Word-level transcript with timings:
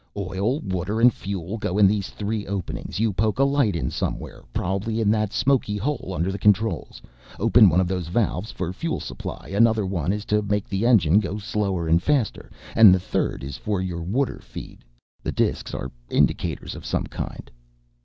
Oil, 0.17 0.61
water 0.61 0.99
and 0.99 1.13
fuel 1.13 1.59
go 1.59 1.77
in 1.77 1.85
these 1.85 2.09
three 2.09 2.47
openings, 2.47 2.99
you 2.99 3.13
poke 3.13 3.37
a 3.37 3.43
light 3.43 3.75
in 3.75 3.91
somewhere, 3.91 4.41
probably 4.51 4.99
in 4.99 5.11
that 5.11 5.31
smoky 5.31 5.77
hole 5.77 6.11
under 6.15 6.31
the 6.31 6.39
controls, 6.39 7.03
open 7.39 7.69
one 7.69 7.79
of 7.79 7.87
those 7.87 8.07
valves 8.07 8.49
for 8.51 8.73
fuel 8.73 8.99
supply, 8.99 9.49
another 9.53 9.85
one 9.85 10.11
is 10.11 10.25
to 10.25 10.41
make 10.41 10.67
the 10.67 10.87
engine 10.87 11.19
go 11.19 11.37
slower 11.37 11.87
and 11.87 12.01
faster, 12.01 12.49
and 12.75 12.91
the 12.95 12.99
third 12.99 13.43
is 13.43 13.57
for 13.57 13.79
your 13.79 14.01
water 14.01 14.39
feed. 14.39 14.83
The 15.21 15.31
disks 15.31 15.71
are 15.71 15.91
indicators 16.09 16.73
of 16.73 16.83
some 16.83 17.03
kind." 17.05 17.51